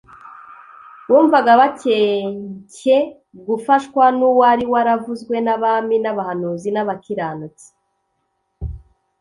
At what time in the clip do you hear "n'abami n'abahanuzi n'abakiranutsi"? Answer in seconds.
5.45-7.67